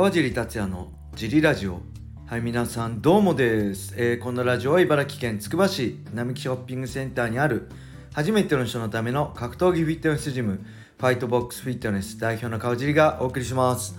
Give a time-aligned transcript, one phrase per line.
[0.00, 1.82] 川尻達也のジリラジオ
[2.24, 7.68] はい皆さんどうもです、えーこのラジオは茨城県つくば市並木ショッピングセンターにある
[8.14, 10.64] 初めての人のための格闘技フィットネスジム
[10.96, 13.94] ファイトボックスフィットネス代表の川尻がお送りします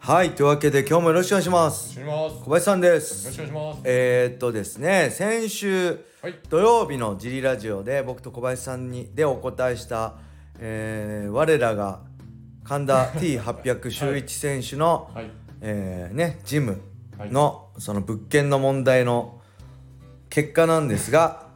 [0.00, 2.00] はいというわけで今日もよろしくお願いします。
[2.00, 3.80] 小林さんでよろすしくお願いします。
[3.84, 6.34] えー、っとですね先週はい。
[6.50, 10.16] 土曜日のジリラジオで僕と小林さんにでお答えした、
[10.58, 12.00] えー我らが
[12.64, 15.43] 神田 T800 周 一選手の、はい。
[15.66, 16.78] えーね、ジム
[17.18, 19.40] のその物件の問題の
[20.28, 21.46] 結果なんですが、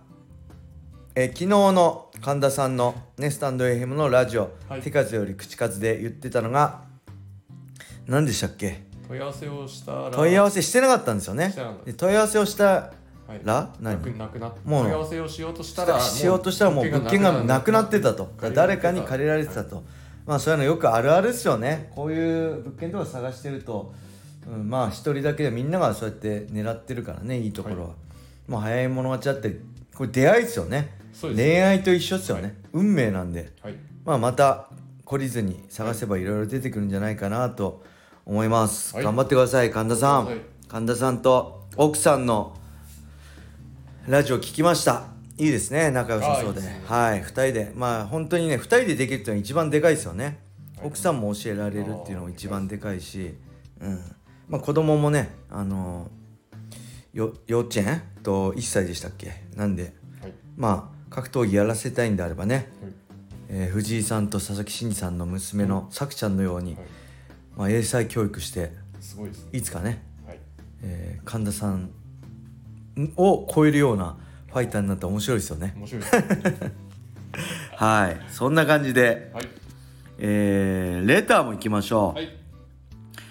[1.15, 6.85] えー昨日の神田さんの、ね、スタンド FM のラジオ、はい手数より口数で言ってたのが
[8.07, 8.83] 何でしたっけ？
[9.07, 10.11] 問い合わせをしたら。
[10.11, 11.55] 問い合わせしてなかったんですよね
[11.99, 12.93] 問い合わせをしたは
[13.35, 13.69] いら？
[13.79, 14.17] なく何？
[14.19, 14.61] なくなって。
[14.65, 16.01] もう問い合わせをしようとしたら。
[16.01, 19.83] しようとしたらもう物件がなくなってたと誰かに借りられてたと。
[20.29, 21.91] とまあそういうのよくあるあるですよね。
[21.95, 23.95] こういう物件とか探してると、
[24.47, 27.89] うん、まあ一人だけでみんながそうやって狙ってるからねいいところは、
[28.47, 29.61] もう早い者勝ちだって
[29.95, 30.97] これ出会いですよね。
[31.13, 32.55] そうです恋愛と一緒ですよね、はい。
[32.75, 33.53] 運命なんで。
[33.63, 33.75] はい。
[34.05, 34.69] まあまた
[35.07, 37.83] 懲りずに探せばいろいろ出てくるんじゃないかなと
[38.27, 39.05] 思います、はい。
[39.05, 40.37] 頑張ってください神田さん、はい。
[40.69, 42.55] 神田さんと奥さんの
[44.07, 46.61] ラジオ聞きましたいいですね仲良さそうで。
[46.61, 46.83] ね。
[46.87, 47.73] はい2人で。
[47.75, 50.37] まあ本当にね2人でできるっていうのが一番でかいですよね、はい
[50.81, 53.35] 奥さんも教えられるっていうのが一番でかいし。
[53.81, 54.01] うん。
[54.49, 56.09] まあ子供もねあの
[57.13, 58.03] よ幼稚園？
[58.23, 59.43] と1歳でしたっけ？
[59.57, 60.33] なんではい。
[60.57, 62.55] まあ格闘技やらせたいんであればね。
[62.55, 62.93] はい。
[63.49, 66.85] えー藤井さんと佐々木真二さんの娘のさくちゃんのように、はい。
[67.57, 69.51] まあ、英才教育してすごいですね。
[69.53, 70.39] いつかね、はい。
[70.83, 71.91] えー神田さん
[73.17, 74.17] を超えるような
[74.49, 76.73] ファイターになったら面白いですよね面白いですね。
[77.77, 79.49] はいそんな感じで、はい。
[80.19, 82.37] えーレターも行きましょう、はい。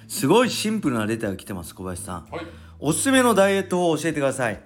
[0.07, 2.45] すごいシンプルなレターが来てます小林さんはい。
[2.80, 4.61] おすすめのダイエット法を教えてください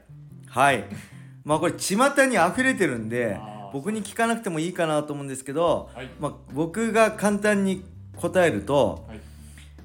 [0.47, 0.83] はい
[1.43, 1.95] まあこれ巷
[2.27, 3.39] に溢れてるんで
[3.73, 7.85] 僕に聞かなくてもいいかなと思うんですけど、はいまあ、僕が簡単に
[8.17, 9.19] 答えると、はい。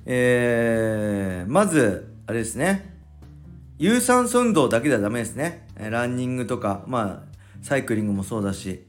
[0.07, 2.96] えーまずあれですね
[3.79, 5.67] 有酸素運動だけではダメですね。
[5.79, 8.87] ランニングとかまあサイクリングもそうだし。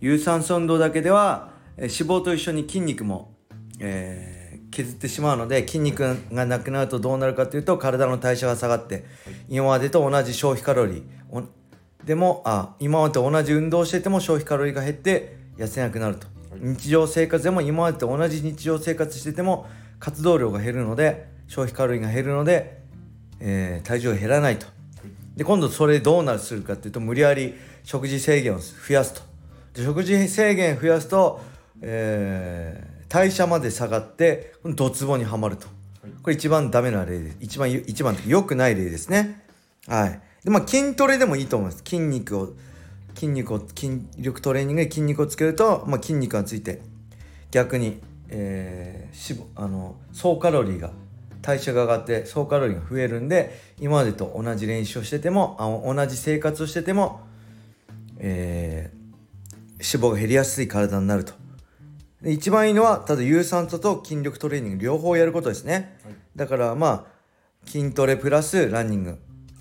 [0.00, 3.34] 有酸素運動だけでは脂肪と一緒に筋肉も、
[3.80, 4.38] えー
[4.70, 9.06] 削ってしまうので筋肉がなくなるとどうなるかというと体の代謝が下がって
[9.48, 11.46] 今までと同じ消費カロリー
[12.04, 19.66] でもあ今までと同じ運動してても消費カロリーが減って痩せなくなると、日常生活でも今までと同じ日常生活してても
[19.98, 22.77] 活動量が減るので消費カロリーが減るので、
[23.40, 24.66] えー体重減らないと。
[25.36, 27.54] で今度それどうなるするかっていうと無理やり
[27.84, 29.22] 食事制限を増やすと。
[29.74, 31.40] で食事制限増やすと、
[31.80, 35.66] えー代謝まで下がってこのドツボにはまると。
[36.22, 37.36] これ一番ダメな例です。
[37.40, 39.42] 一番一番良くない例ですね。
[39.86, 40.20] はい。
[40.44, 41.82] でまあ筋トレでもいいと思います。
[41.82, 42.54] 筋肉を
[43.14, 46.82] 筋肉を筋力トレーニングで筋肉をつけると、まあ、筋肉がついて
[47.50, 47.98] 逆に、
[48.28, 50.90] えー脂肪あの総カロリーが
[51.42, 57.20] 代謝が上がって総カロリーが増えるんで今までと同じ練習をしててもあ同じ生活をしてても、
[58.18, 58.98] えー
[59.78, 61.32] 脂肪が減りやすい体になると。
[62.22, 65.96] で一番いいのはただ有酸素と筋力トレーニング両方やることですね。
[66.04, 66.14] はい。
[66.34, 69.10] だからまあ筋トレプラスランニング。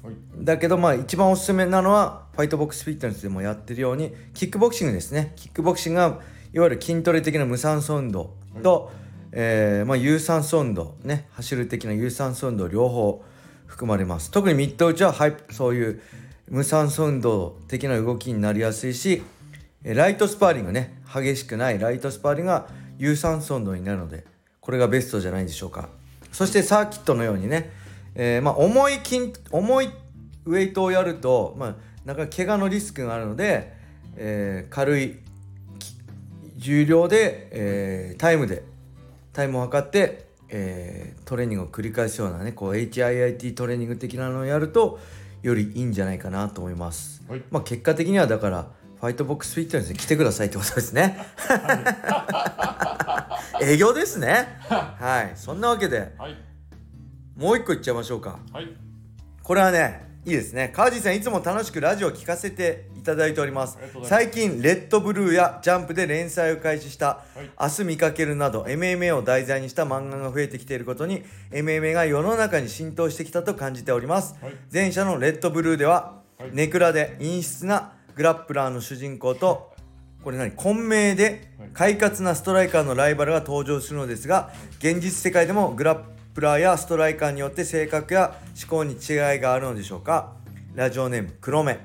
[0.03, 0.15] はい。
[0.39, 5.33] だけどまあ一番おすすめなのはファイトボックスフィットネスでもやってるようにキックボクシングですね。
[5.35, 6.19] キックボクシングが
[6.53, 8.33] いわゆる筋トレ的な無酸素運動
[8.63, 8.91] と、
[9.31, 13.23] えーまあ、有酸素運動ね走る的な有酸素運動両方
[13.65, 14.31] 含まれます。
[14.31, 16.01] 特にミッド打ちはハイそういう
[16.49, 19.21] 無酸素運動的な動きになりやすいし
[19.83, 22.67] ライトスパーリングね激しくないライトスパーリングが
[22.97, 24.25] 有酸素運動になるので
[24.61, 25.89] これがベストじゃないでしょうか。
[26.31, 27.71] そしてサーキットのようにね、
[28.15, 29.89] えーまあ、重い筋重い
[30.45, 33.73] ウェイトをやると、まあ、なんか怪我のリスクがあるので、
[34.15, 35.19] えー軽い
[36.55, 38.63] 重量で、えータイムで
[39.37, 44.97] タイムを測って、えートレーニングを繰り返すようなねこう HIIT トレーニング的なのをやると
[45.43, 47.21] よりいいんじゃないかなと思います。
[47.29, 47.43] はい。
[47.51, 51.19] まあ、結果的にはだからファイトボックスフィットネスに来てくださいってことですね。
[53.61, 54.57] 営業ですね。
[54.65, 56.35] はい、そんなわけではい。
[57.35, 58.39] もう一個いっちゃいましょうか。
[58.51, 58.75] はい。
[59.43, 60.73] これはねいいですね。
[60.75, 63.77] 川地さんいつも楽しくラジオを聞かせていただいております。
[64.03, 67.49] 最近レッドブルーやジャンプで連載を開始したはい。
[67.57, 74.53] 明日見かけるなど MMA を題材にした漫画が増えてきていることに MMA が世の中に浸透してきたと感じております、はい。
[74.69, 76.49] 前者のレッドブルーでは、はい。
[76.51, 79.71] ネクラで陰湿なグラップラーの主人公と
[80.25, 80.51] これ何？
[80.51, 81.69] 混迷ではい。
[81.73, 88.97] 快活なストライカーのライバルが登場するのですが現実世界でもグラップラーやストライカーによって性格や思考に違い
[89.39, 90.35] があるのでしょうか？
[90.75, 91.79] ラジオネーム黒目。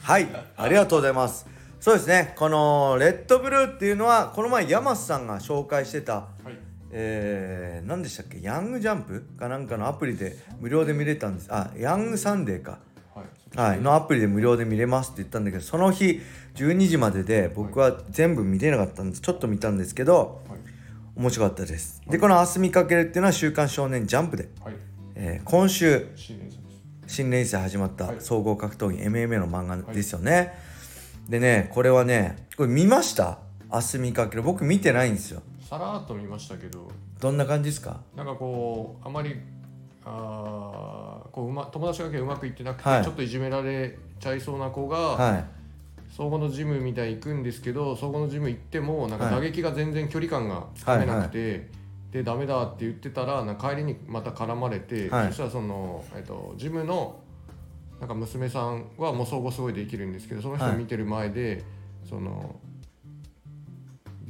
[0.00, 0.26] はい
[0.56, 1.46] ありがとうございます。
[1.78, 6.56] そうですねこのレッドブルーっていうのはこの前山瀬さんが紹介してたはい。
[6.90, 8.40] えー、何でしたっけ？
[8.40, 9.20] ヤングジャンプ？
[9.38, 11.48] かなんかのアプリで無料で見れたんです。
[11.50, 12.78] あヤングサンデーか。
[13.14, 13.22] は
[13.54, 13.58] い。
[13.58, 16.22] はい、のアプリで無料で見れますって言ったんだけどその日
[16.54, 19.20] 12時までで僕は全部見れなかったんです。
[19.20, 20.58] ちょっと見たんですけどはい
[21.18, 22.00] 面白かったです。
[22.08, 24.74] でこの「明日見かける」っていうのは「週刊少年ジャンプで」はい。
[25.16, 26.06] えー今週
[27.06, 28.16] 新連載始まったはい。
[28.20, 30.52] 総合格闘技 MMA の漫画ですよね、
[31.28, 33.38] でねこれはねこれ見ました？
[33.72, 34.42] 明日見かける。
[34.42, 35.42] 僕見てないんですよ。
[35.68, 36.88] さらっと見ましたけど。
[37.20, 38.00] どんな感じですか？
[38.16, 39.34] なんかこうあまり
[40.04, 43.04] あーこううま友達関係うまくいってなくて、はい。
[43.04, 45.44] ちょっといじめられちゃいそうな子が、はい
[46.10, 49.34] 総合のジムみたいに行くんですけど総合のジム行ってもなんかはい。
[49.36, 51.70] 打撃が全然距離感がつかめなくて、
[52.10, 55.26] でダメだって言ってたらなんか帰りにまた絡まれて、はい。
[55.28, 57.20] そしたらその、えっと、ジムの
[58.00, 61.64] なんか娘さんはもう総合すごいできるんですけどその人を見てる前で、
[62.08, 62.56] その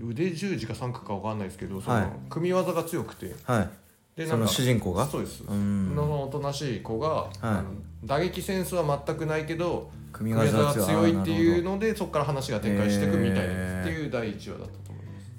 [0.00, 2.08] 腕十字か三角か分かんないですけどその、はい。
[2.28, 3.34] 組み技が強くて。
[3.44, 3.68] はい。
[4.16, 5.06] そのでなんか主人公が？
[5.06, 5.44] そうです。
[5.44, 5.94] うん。
[5.94, 7.70] のおとなしい子が、あの
[8.04, 15.32] 打撃センスは全くないけど組組み技が強いっていうのでそこから話が展開していくみたいなへーっていう第1話だったと思います。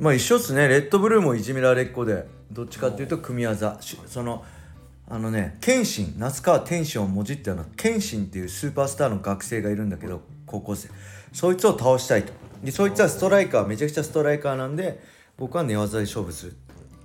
[0.00, 0.66] まあ一緒っすね。
[0.66, 3.78] レッドブルーもいじめられっ子でどっちかっていうと組み技。
[3.80, 4.44] しその
[5.08, 10.88] あのね謙信那須川天心をもじったような謙信っていうスーパースターの学生がいるんだけど高校生。
[11.32, 12.32] そいつを倒したいと。
[12.64, 15.00] でそいつはストライカーめちゃくちゃストライカーなんで
[15.38, 16.56] 僕は寝技で勝負する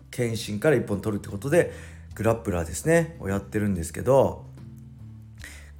[0.09, 1.71] 謙信から一本取るってことで
[2.15, 4.45] グラップラーですねをやってるんですけど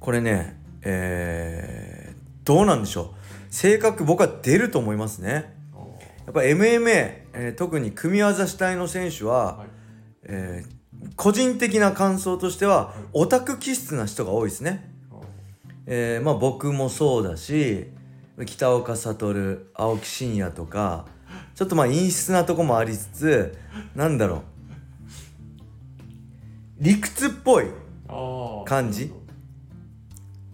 [0.00, 3.14] これねえーどうなんでしょ
[3.50, 3.52] う。
[3.52, 5.56] 性格僕は出ると思いますね。
[6.26, 6.84] やっぱ MMA、
[7.32, 9.68] えー特に組み技主体の選手は、はい。
[10.24, 10.76] えー
[11.14, 14.90] 個人的な感想としてはオタク気質な人が多いですね。
[15.86, 17.88] えーまあ僕もそうだし
[18.46, 21.04] 北岡悟青木真也とか
[21.54, 23.58] ちょっとまあ陰湿なとこもありつつ
[23.94, 24.42] なんだろう。
[26.78, 27.66] 理屈っぽい
[28.66, 29.12] 感じ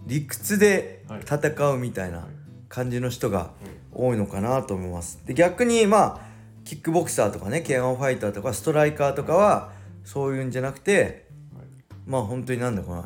[0.05, 1.21] 理屈ではい。
[1.21, 2.27] 戦うみたいなはい。
[2.69, 3.51] 感じの人が
[3.91, 5.19] 多いのかなと思います。
[5.25, 6.19] で逆にまあ
[6.63, 9.71] キックボクサーとかね K1 ファイターとかストライカーとかは
[10.03, 11.65] そういうんじゃなくてはい。
[12.07, 13.05] まあ本当になんだこの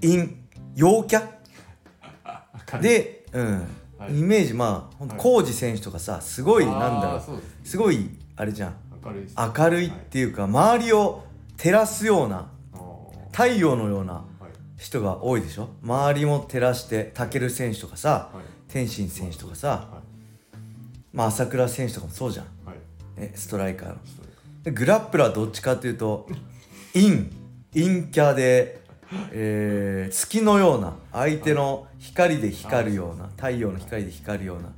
[0.00, 0.28] 陰
[0.74, 1.28] 陽キャ？
[2.80, 3.68] で、うん。
[3.98, 4.18] はい。
[4.18, 7.20] イメージまあほんと浩二選手とかさすごいなんだろう。
[7.64, 8.74] すすごいあれじゃん。
[9.04, 11.24] 明るいっていうか周りを
[11.58, 12.50] 照らすような
[13.32, 14.31] 太陽のようなはい
[14.82, 15.68] 人が多いでしょ？
[15.82, 18.44] 周りも照らしてタケル選手とかさはい。
[18.68, 20.02] 天心選手とかさは
[21.12, 22.44] まあ朝倉選手とかもそうじゃん。
[22.46, 22.76] いはい。
[23.18, 23.96] えストライカーの。
[24.62, 26.26] でグラップラーどっちかっていうと
[26.94, 27.30] 陰。
[27.74, 28.80] 陰キャで、
[29.32, 34.72] えー月のような相手の光で光るような太陽の光で光るような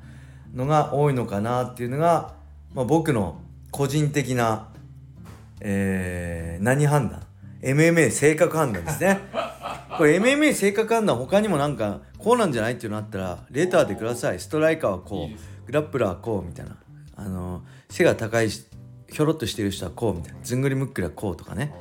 [0.55, 2.35] のが多いのかなっていうのが、
[2.73, 3.41] まあ、僕の
[3.73, 4.69] 個人的な、
[5.61, 7.23] えー何判断
[7.63, 9.19] ？MMA 性格判断ですね
[9.99, 14.41] これ MMA 性格判断他にもなんかこうなんじゃないっていうのあったらレターでください。
[14.41, 16.77] ストライカーはこうグラップラーはこうみたいな。
[17.17, 18.67] あの背が高いし
[19.09, 20.39] ひょろっとしてる人はこうみたいな。
[20.43, 21.73] ずんぐりむっくりはこうとかね。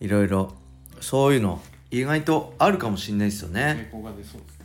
[0.00, 0.54] いろいろ。
[1.00, 3.90] そういうの意外とあるかもしれないですよね。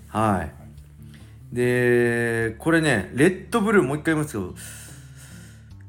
[0.08, 1.56] はい。
[1.56, 4.56] でこれねレッドブルーもう一回言いますけど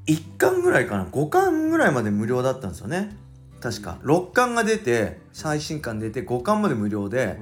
[0.07, 1.05] 1巻ぐらいかな。
[1.05, 3.17] 5巻ぐらいまで無料だったんですよね
[3.63, 3.99] 確か。
[4.03, 7.39] 6巻が出て最新巻出て5巻まで無料で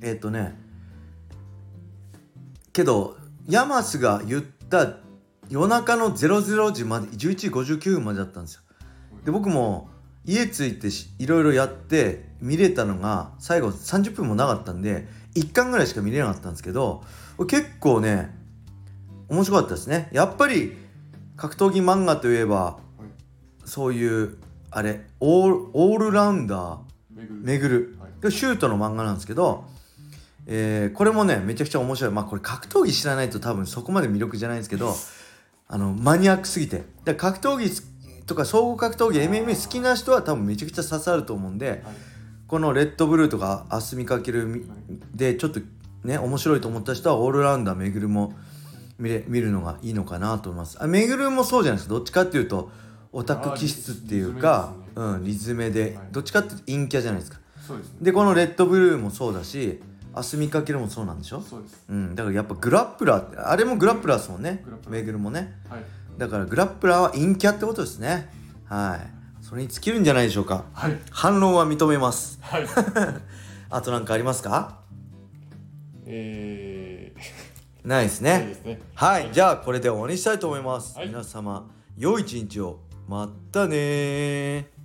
[0.00, 0.56] えっ、とね
[2.72, 3.16] けど
[3.48, 4.98] ヤマスが言った
[5.48, 8.62] 夜中の00時まで11時59分までだったんですよ。
[9.24, 9.88] で僕も
[10.24, 17.02] 家着いてしいろいろやって見れたのが最後30分もなかったんで1巻ぐらいしか見れなかったんですけど
[17.48, 18.34] 結構ね
[19.28, 20.08] 面白かったですね。
[20.12, 20.76] やっぱり
[21.36, 22.78] 格闘技漫画といえばはい。
[23.64, 24.38] そういう
[24.70, 27.42] あれオールオールラウンダー？
[27.42, 27.96] めぐる。
[28.00, 28.10] はい。
[28.20, 29.64] でシュートの漫画なんですけど、
[30.46, 32.12] えーこれもねめちゃくちゃ面白い。
[32.12, 34.94] まあこれ格闘技知らないと多分そこまで魅力じゃないんですけど
[35.68, 36.84] あのマニアックすぎて。
[37.04, 37.70] で格闘技
[38.26, 41.80] とか総合格闘技 MMA 好きな人は多分めちゃくちゃ刺さると思うんではい。
[42.48, 44.64] このレッドブルーとか明日見かけるみ
[45.14, 45.60] でちょっと
[46.04, 48.34] ね面白いと思った人はオールラウンダーめぐるも
[48.98, 50.76] 見れ見るのがいいのかなと思います。
[50.80, 51.94] あめぐるもそうじゃないですか。
[51.94, 52.70] どっちかっていうと
[53.18, 56.08] オタク気質っていうかうんリズメではい。
[56.12, 57.38] どっちかって陰キャじゃないですか。
[57.66, 57.98] そうですね。
[58.02, 59.80] でこのレッドブルーもそうだし
[60.14, 61.40] 明日見かけるもそうなんでしょ？
[61.40, 61.84] そうです。
[61.88, 65.00] うんだからやっぱグラップラーってあれもグラップラーですもんねグラップラー。
[65.00, 65.54] めぐるもね。
[65.68, 65.84] はい。
[66.18, 68.30] だからグラップラーは陰キャってことですね。
[68.66, 69.44] はい。
[69.44, 70.64] それに尽きるんじゃないでしょうか。
[70.72, 70.98] はい。
[71.10, 72.38] 反論は認めます。
[72.42, 72.66] はい。
[73.70, 74.80] あと何かありますか？
[76.06, 77.12] え
[77.84, 78.80] ないですいねですね。
[78.94, 81.08] はい、じゃあこれで終わりにしたいと思います、はい。
[81.08, 84.75] 皆様良い一日をまたねー。